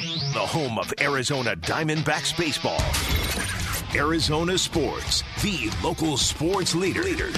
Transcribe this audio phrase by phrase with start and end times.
[0.00, 2.80] the home of Arizona Diamondbacks baseball.
[3.94, 7.02] Arizona Sports, the local sports leader.
[7.02, 7.28] leader.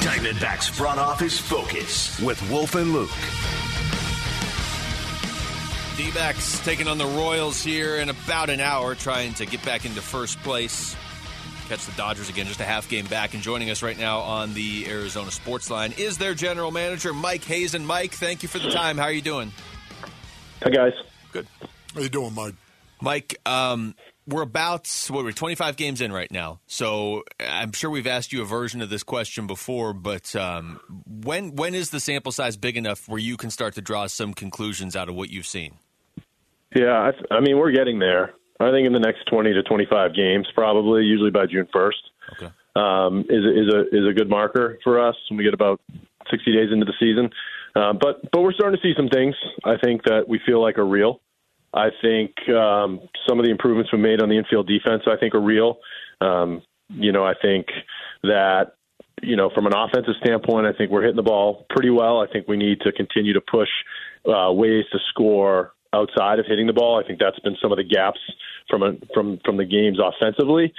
[0.00, 3.10] Diamondbacks front office focus with Wolf and Luke.
[5.96, 10.00] D-backs taking on the Royals here in about an hour, trying to get back into
[10.00, 10.94] first place.
[11.68, 13.34] Catch the Dodgers again, just a half game back.
[13.34, 17.44] And joining us right now on the Arizona Sports Line is their general manager, Mike
[17.44, 17.84] Hazen.
[17.84, 18.98] Mike, thank you for the time.
[18.98, 19.52] How are you doing?
[20.62, 20.92] Hi, guys.
[21.36, 21.46] Good.
[21.94, 22.54] How you doing, Mike?
[23.02, 23.94] Mike, um,
[24.26, 28.40] we're about what we're 25 games in right now, so I'm sure we've asked you
[28.40, 29.92] a version of this question before.
[29.92, 33.82] But um, when when is the sample size big enough where you can start to
[33.82, 35.74] draw some conclusions out of what you've seen?
[36.74, 38.32] Yeah, I, I mean we're getting there.
[38.58, 41.92] I think in the next 20 to 25 games, probably usually by June 1st,
[42.32, 42.52] Okay.
[42.76, 45.82] um, is is a is a good marker for us when we get about
[46.30, 47.28] 60 days into the season.
[47.76, 50.78] Uh, but but we're starting to see some things I think that we feel like
[50.78, 51.20] are real.
[51.76, 55.34] I think um, some of the improvements we made on the infield defense I think
[55.34, 55.78] are real.
[56.20, 57.66] Um, you know, I think
[58.22, 58.74] that
[59.22, 62.20] you know from an offensive standpoint, I think we're hitting the ball pretty well.
[62.20, 63.68] I think we need to continue to push
[64.26, 67.00] uh, ways to score outside of hitting the ball.
[67.02, 68.20] I think that's been some of the gaps
[68.70, 70.72] from a, from from the games offensively.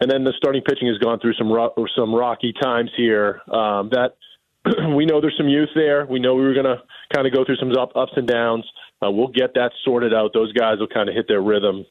[0.00, 3.40] And then the starting pitching has gone through some ro- some rocky times here.
[3.50, 4.16] Um, that
[4.96, 6.06] we know there's some youth there.
[6.06, 6.82] We know we were going to
[7.14, 8.64] kind of go through some up, ups and downs.
[9.02, 10.32] Uh, we'll get that sorted out.
[10.32, 11.84] Those guys will kind of hit their rhythm.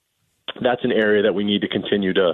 [0.62, 2.34] That's an area that we need to continue to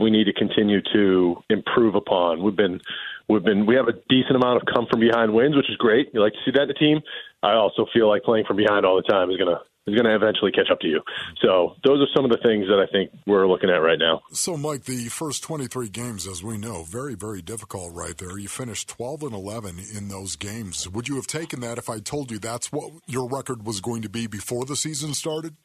[0.00, 2.42] we need to continue to improve upon.
[2.42, 2.80] We've been
[3.28, 6.08] we've been we have a decent amount of come from behind wins, which is great.
[6.14, 7.00] You like to see that in the team.
[7.42, 10.14] I also feel like playing from behind all the time is gonna is going to
[10.14, 11.00] eventually catch up to you.
[11.42, 14.20] So those are some of the things that I think we're looking at right now.
[14.32, 18.38] So, Mike, the first 23 games, as we know, very, very difficult right there.
[18.38, 20.88] You finished 12 and 11 in those games.
[20.88, 24.02] Would you have taken that if I told you that's what your record was going
[24.02, 25.56] to be before the season started?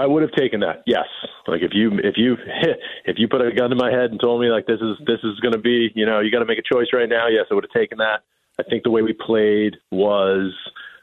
[0.00, 0.82] I would have taken that.
[0.86, 1.04] Yes.
[1.46, 2.36] Like if you if you
[3.04, 5.18] if you put a gun to my head and told me like this is this
[5.22, 7.28] is going to be, you know, you got to make a choice right now.
[7.28, 8.22] Yes, I would have taken that.
[8.58, 10.54] I think the way we played was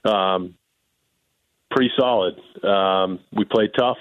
[0.04, 0.56] um
[1.78, 2.34] pretty solid.
[2.64, 3.98] Um, we played tough.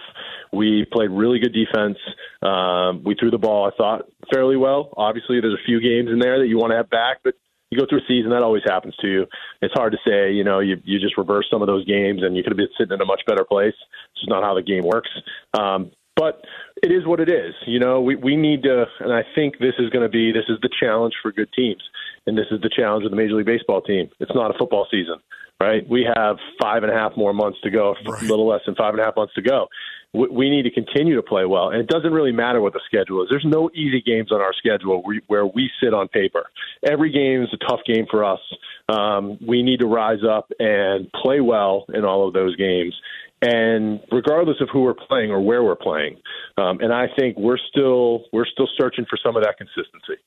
[0.51, 1.99] We played really good defense.
[2.41, 4.95] Um, we threw the ball, I thought, fairly well.
[4.97, 7.35] Obviously, there's a few games in there that you want to have back, but
[7.69, 9.27] you go through a season, that always happens to you.
[9.61, 12.35] It's hard to say, you know, you, you just reverse some of those games and
[12.35, 13.75] you could have been sitting in a much better place.
[14.13, 15.11] It's just not how the game works.
[15.53, 16.41] Um, but
[16.83, 17.53] it is what it is.
[17.67, 20.49] You know, we, we need to, and I think this is going to be, this
[20.49, 21.83] is the challenge for good teams.
[22.27, 24.09] And this is the challenge of the Major League Baseball team.
[24.21, 25.21] It's not a football season
[25.61, 25.89] right?
[25.89, 28.23] We have five and a half more months to go, right.
[28.23, 29.69] a little less than five and a half months to go.
[30.13, 32.81] We, we need to continue to play well, and it doesn't really matter what the
[32.87, 33.29] schedule is.
[33.31, 36.47] There's no easy games on our schedule where, where we sit on paper.
[36.89, 38.41] Every game is a tough game for us.
[38.89, 42.95] Um, we need to rise up and play well in all of those games.
[43.43, 46.17] And regardless of who we're playing or where we're playing,
[46.57, 50.23] um, and I think we're still we're still searching for some of that consistency.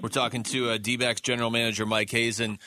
[0.00, 2.58] We're talking to uh, D-backs general manager Mike Hazen.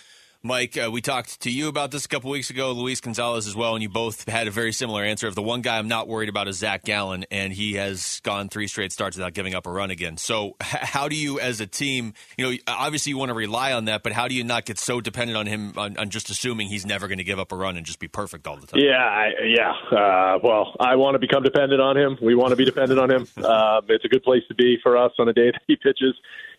[0.44, 3.56] Mike, uh, we talked to you about this a couple weeks ago, Luis Gonzalez as
[3.56, 5.28] well, and you both had a very similar answer.
[5.28, 8.48] Of the one guy I'm not worried about is Zac Gallen, and he has gone
[8.50, 10.18] three straight starts without giving up a run again.
[10.18, 13.86] So, how do you, as a team, you know, obviously you want to rely on
[13.86, 16.68] that, but how do you not get so dependent on him on, on just assuming
[16.68, 18.80] he's never going to give up a run and just be perfect all the time?
[18.80, 19.72] Yeah, I, yeah.
[19.92, 22.18] Uh, well, I want to become dependent on him.
[22.22, 23.28] We want to be dependent on him.
[23.48, 26.14] Uh, it's a good place to be for us on a day that he pitches.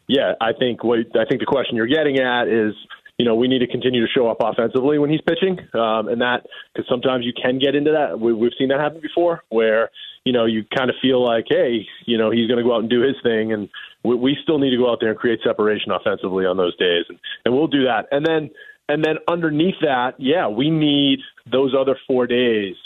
[0.06, 2.72] Yeah, I think what I think the question you're getting at is
[3.18, 6.20] you know, we need to continue to show up offensively when he's pitching, um, and
[6.20, 8.18] that because sometimes you can get into that.
[8.18, 9.90] We, we've seen that happen before, where
[10.24, 12.80] you know you kind of feel like, hey, you know, he's going to go out
[12.80, 13.68] and do his thing, and
[14.04, 17.04] we, we still need to go out there and create separation offensively on those days,
[17.08, 18.06] and, and we'll do that.
[18.12, 18.50] And then,
[18.88, 21.18] and then underneath that, yeah, we need
[21.50, 22.76] those other four days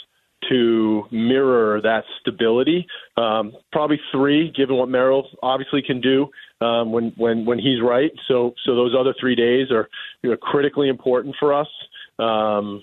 [0.50, 2.86] to mirror that stability.
[3.16, 6.28] Um, probably three, given what Merrill obviously can do
[6.60, 8.10] um, when when when he's right.
[8.28, 9.88] So so those other three days are
[10.22, 11.69] you know, critically important for us
[12.19, 12.82] um,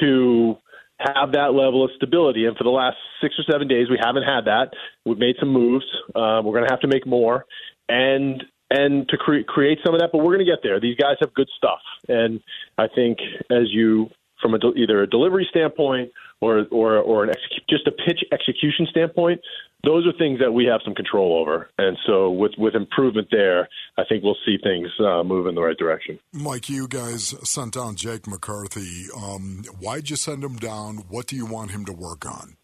[0.00, 0.56] to
[0.98, 2.46] have that level of stability.
[2.46, 4.70] And for the last six or seven days, we haven't had that.
[5.04, 5.84] We've made some moves.
[6.08, 7.44] Uh, we're going to have to make more,
[7.88, 10.10] and and to cre- create some of that.
[10.12, 10.80] But we're going to get there.
[10.80, 12.40] These guys have good stuff, and
[12.78, 13.18] I think
[13.50, 14.10] as you
[14.40, 16.10] from a either a delivery standpoint
[16.40, 19.40] or or or an execu- just a pitch execution standpoint,
[19.84, 21.70] those are things that we have some control over.
[21.78, 25.62] And so with with improvement there, I think we'll see things uh, move in the
[25.62, 26.18] right direction.
[26.32, 29.06] Mike, you guys sent down Jake McCarthy.
[29.16, 31.04] Um, why'd you send him down?
[31.08, 32.56] What do you want him to work on?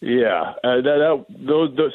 [0.00, 1.92] Yeah, uh, that, that, those, those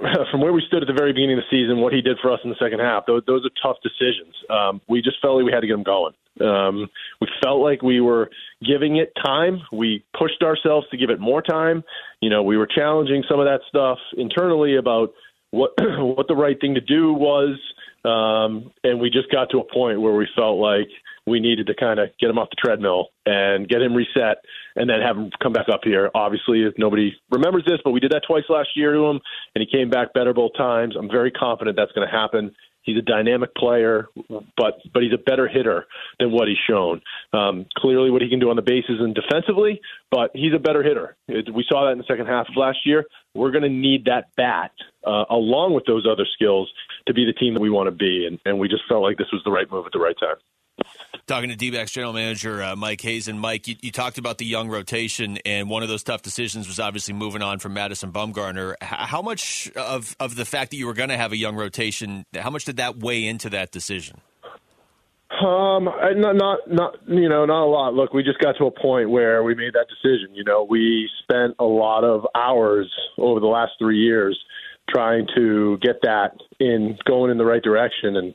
[0.30, 2.32] from where we stood at the very beginning of the season, what he did for
[2.32, 4.34] us in the second half, those, those are tough decisions.
[4.50, 6.14] Um, we just felt like we had to get him going.
[6.40, 6.88] Um,
[7.20, 8.30] we felt like we were
[8.64, 9.60] giving it time.
[9.72, 11.82] We pushed ourselves to give it more time.
[12.20, 15.12] You know, we were challenging some of that stuff internally about
[15.50, 17.58] what what the right thing to do was,
[18.04, 20.88] um, and we just got to a point where we felt like
[21.26, 24.38] we needed to kind of get him off the treadmill and get him reset
[24.78, 26.10] and then have him come back up here.
[26.14, 29.20] Obviously, nobody remembers this, but we did that twice last year to him,
[29.54, 30.94] and he came back better both times.
[30.96, 32.54] I'm very confident that's going to happen.
[32.82, 34.06] He's a dynamic player,
[34.56, 35.84] but but he's a better hitter
[36.18, 37.02] than what he's shown.
[37.34, 39.80] Um, clearly, what he can do on the bases and defensively,
[40.10, 41.16] but he's a better hitter.
[41.26, 43.04] It, we saw that in the second half of last year.
[43.34, 44.72] We're going to need that bat
[45.06, 46.72] uh, along with those other skills
[47.06, 49.18] to be the team that we want to be, and, and we just felt like
[49.18, 50.36] this was the right move at the right time.
[51.26, 53.38] Talking to D-backs general manager uh, Mike Hazen.
[53.38, 56.78] Mike, you, you, talked about the young rotation, and one of those tough decisions was
[56.78, 58.74] obviously moving on from Madison Bumgarner.
[58.82, 61.56] H- how much of of the fact that you were going to have a young
[61.56, 64.20] rotation, how much did that weigh into that decision?
[65.30, 67.94] Um, not, not, not, you know, not a lot.
[67.94, 70.34] Look, we just got to a point where we made that decision.
[70.34, 74.38] You know, we spent a lot of hours over the last three years
[74.90, 78.34] trying to get that in going in the right direction, and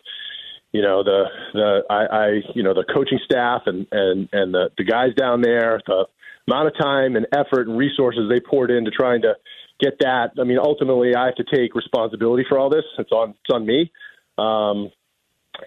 [0.74, 1.24] you know the
[1.54, 5.42] the I, I you know the coaching staff and and and the the guys down
[5.42, 6.06] there the
[6.48, 9.36] amount of time and effort and resources they poured into trying to
[9.80, 10.32] get that.
[10.40, 12.84] I mean ultimately i have to take responsibility for all this.
[12.98, 13.92] It's on it's on me.
[14.38, 14.92] Um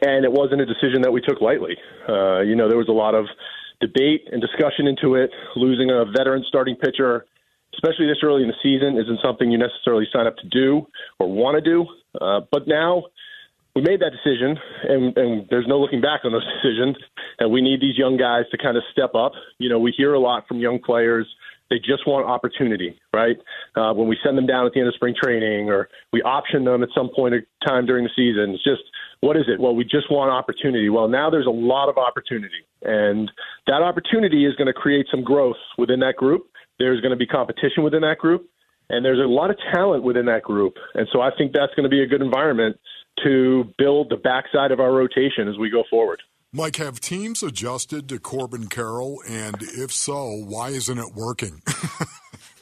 [0.03, 1.77] and it wasn't a decision that we took lightly.
[2.09, 3.27] Uh you know there was a lot of
[3.81, 5.31] debate and discussion into it.
[5.55, 7.27] Losing a veteran starting pitcher
[7.75, 10.87] especially this early in the season isn't something you necessarily sign up to do
[11.21, 11.87] or want to do.
[12.21, 13.05] Uh but now
[13.77, 14.59] we made that decision,
[14.89, 16.97] and, and there's no looking back on those decisions.
[17.39, 19.33] And we need these young guys to kind of step up.
[19.59, 21.29] You know, we hear a lot from young players.
[21.69, 23.37] They just want opportunity, right?
[23.75, 26.65] Uh, when we send them down at the end of spring training or we option
[26.65, 28.83] them at some point of time during the season, it's just,
[29.21, 29.61] what is it?
[29.61, 30.89] Well, we just want opportunity.
[30.89, 32.65] Well, now there's a lot of opportunity.
[32.83, 33.31] And
[33.67, 36.47] that opportunity is going to create some growth within that group.
[36.79, 38.49] There's going to be competition within that group.
[38.89, 40.77] And there's a lot of talent within that group.
[40.95, 42.79] And so I think that's going to be a good environment
[43.25, 46.21] to build the backside of our rotation as we go forward.
[46.53, 49.23] Mike, have teams adjusted to Corbin Carroll?
[49.29, 51.61] And if so, why isn't it working?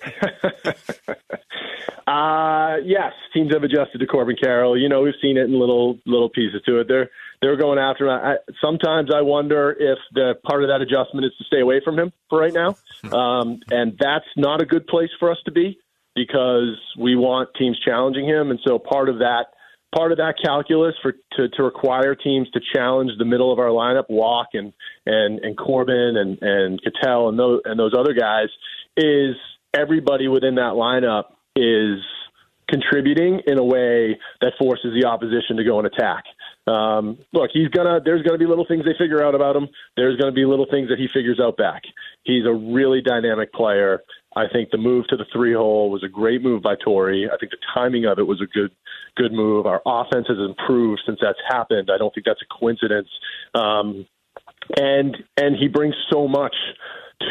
[2.07, 4.79] uh, yes, teams have adjusted to Corbin Carroll.
[4.79, 6.89] You know, we've seen it in little little pieces to it.
[6.89, 7.11] They're
[7.41, 8.11] they're going after him.
[8.11, 11.99] I, sometimes I wonder if the part of that adjustment is to stay away from
[11.99, 12.77] him for right now,
[13.17, 15.79] um, and that's not a good place for us to be
[16.15, 19.47] because we want teams challenging him, and so part of that
[19.95, 23.69] part of that calculus for to, to require teams to challenge the middle of our
[23.69, 24.73] lineup, Walk and
[25.07, 28.49] and and Corbin and and Ketel and those and those other guys,
[28.97, 29.37] is
[29.75, 31.25] everybody within that lineup
[31.57, 32.01] is
[32.69, 36.25] contributing in a way that forces the opposition to go and attack.
[36.67, 38.01] Um, look, he's gonna.
[38.03, 39.69] There's gonna be little things they figure out about him.
[39.97, 41.83] There's gonna be little things that he figures out back.
[42.23, 44.03] He's a really dynamic player.
[44.37, 47.27] I think the move to the three hole was a great move by Torey.
[47.33, 48.73] I think the timing of it was a good
[49.17, 49.67] good move.
[49.67, 51.91] Our offense has improved since that's happened.
[51.93, 53.09] I don't think that's a coincidence.
[53.55, 54.07] Um,
[54.77, 56.55] and and he brings so much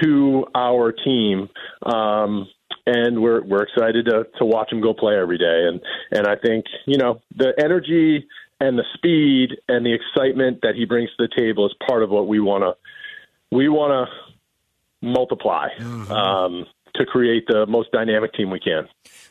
[0.01, 1.49] to our team.
[1.85, 2.47] Um,
[2.85, 5.67] and we're we're excited to to watch him go play every day.
[5.67, 8.27] And and I think you know the energy
[8.59, 12.09] and the speed and the excitement that he brings to the table is part of
[12.09, 15.67] what we want to we want to multiply.
[15.79, 16.11] Mm-hmm.
[16.11, 18.87] Um, to create the most dynamic team we can.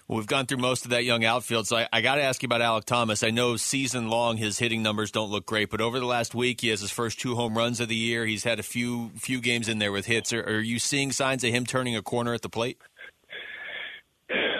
[0.08, 2.42] Well, we've gone through most of that young outfield, so I, I got to ask
[2.42, 3.22] you about Alek Thomas.
[3.22, 6.60] I know season long his hitting numbers don't look great, but over the last week
[6.60, 8.26] he has his first two home runs of the year.
[8.26, 10.32] He's had a few few games in there with hits.
[10.32, 12.78] Are, are you seeing signs of him turning a corner at the plate?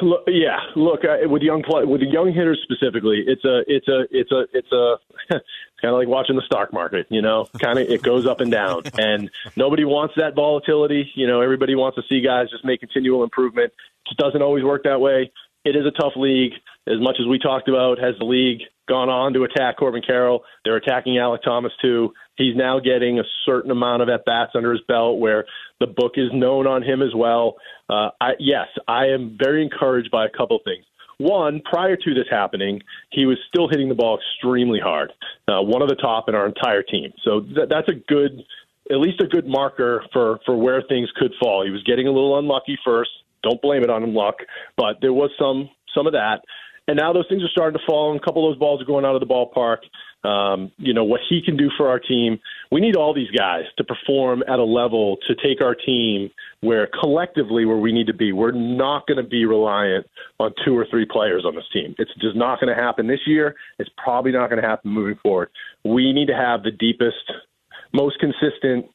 [0.03, 4.05] Look, yeah, look uh, with young play, with young hitters specifically, it's a it's a
[4.11, 4.97] it's a it's a
[5.31, 7.07] it's kind of like watching the stock market.
[7.11, 11.11] You know, kind of it goes up and down, and nobody wants that volatility.
[11.15, 13.73] You know, everybody wants to see guys just make continual improvement.
[13.73, 15.31] It just doesn't always work that way.
[15.65, 16.53] It is a tough league.
[16.89, 20.43] As much as we talked about, has the league gone on to attack Corbin Carroll?
[20.65, 22.13] They're attacking Alek Thomas too.
[22.37, 25.45] He's now getting a certain amount of at bats under his belt, where
[25.83, 27.57] the book is known on him as well.
[27.91, 30.85] Uh, I, yes, I am very encouraged by a couple things.
[31.19, 35.13] One, prior to this happening, he was still hitting the ball extremely hard,
[35.49, 37.13] uh, one of the top in our entire team.
[37.25, 38.43] So th- that's a good,
[38.91, 41.65] at least a good marker for for where things could fall.
[41.65, 43.11] He was getting a little unlucky first.
[43.43, 44.37] Don't blame it on luck,
[44.77, 46.41] but there was some some of that.
[46.89, 48.85] And now those things are starting to fall, and a couple of those balls are
[48.85, 49.79] going out of the ballpark.
[50.25, 52.39] Um, you know what he can do for our team.
[52.71, 56.89] We need all these guys to perform at a level to take our team where
[57.01, 58.33] collectively where we need to be.
[58.33, 60.07] We're not going to be reliant
[60.39, 61.97] on two or three players on this team.
[61.99, 63.57] It's just not going to happen this year.
[63.81, 65.51] It's probably not going to happen moving forward.
[65.85, 67.33] We need to have the deepest,
[67.93, 68.87] most consistent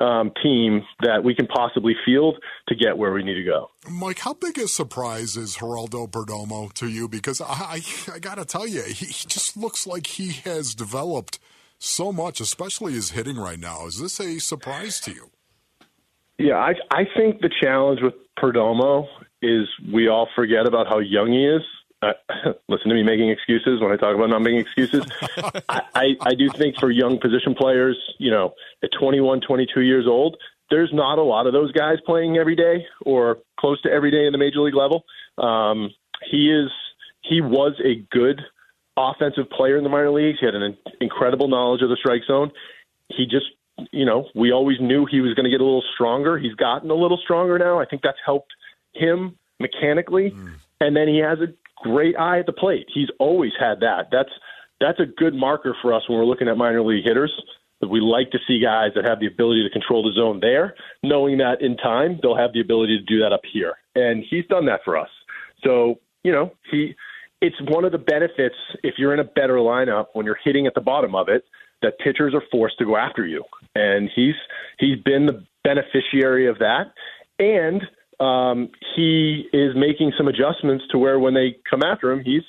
[0.00, 2.36] um, team that we can possibly field
[2.68, 3.70] to get where we need to go.
[3.90, 7.08] Mike, how big a surprise is Geraldo Perdomo to you?
[7.08, 7.80] Because I, I,
[8.14, 11.38] I got to tell you, he, he just looks like he has developed
[11.78, 13.86] so much, especially his hitting right now.
[13.86, 15.30] Is this a surprise to you?
[16.38, 19.06] Yeah, I I think the challenge with Perdomo
[19.40, 21.62] is we all forget about how young he is.
[22.02, 22.12] Uh,
[22.68, 25.04] listen to me making excuses when I talk about not making excuses.
[25.68, 30.06] I, I, I do think for young position players, you know, at 21, 22 years
[30.06, 30.36] old,
[30.70, 34.26] there's not a lot of those guys playing every day or close to every day
[34.26, 35.04] in the major league level.
[35.38, 35.90] Um,
[36.30, 36.70] he is
[37.22, 38.40] he was a good
[38.96, 40.38] offensive player in the minor leagues.
[40.40, 42.50] He had an incredible knowledge of the strike zone.
[43.08, 43.46] He just
[43.92, 46.38] you know, we always knew he was going to get a little stronger.
[46.38, 47.78] He's gotten a little stronger now.
[47.78, 48.52] I think that's helped
[48.94, 50.30] him mechanically.
[50.30, 50.54] Mm.
[50.80, 52.86] And then he has a great eye at the plate.
[52.92, 54.08] He's always had that.
[54.10, 54.30] That's
[54.80, 57.32] that's a good marker for us when we're looking at minor league hitters.
[57.80, 60.74] That we like to see guys that have the ability to control the zone there,
[61.02, 63.74] knowing that in time they'll have the ability to do that up here.
[63.94, 65.10] And he's done that for us.
[65.62, 66.94] So, you know, he
[67.42, 70.74] it's one of the benefits if you're in a better lineup when you're hitting at
[70.74, 71.44] the bottom of it
[71.82, 74.34] that pitchers are forced to go after you, and he's
[74.78, 76.92] he's been the beneficiary of that,
[77.38, 77.82] and
[78.20, 82.42] um, he is making some adjustments to where when they come after him, he's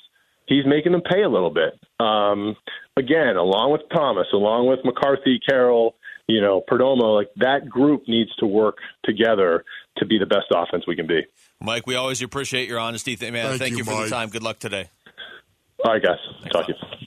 [0.46, 1.78] he's making them pay a little bit.
[2.00, 2.56] Um,
[2.96, 5.94] again, along with Thomas, along with McCarthy, Carroll,
[6.26, 9.64] you know, Perdomo, like that group needs to work together
[9.98, 11.22] to be the best offense we can be.
[11.60, 13.32] Mike, we always appreciate your honesty, man.
[13.32, 14.04] Thank, Thank you, you, for Mike.
[14.04, 14.28] the time.
[14.28, 14.88] Good luck today.
[15.84, 16.18] All right, guys.
[16.40, 17.06] Thanks Talk to you.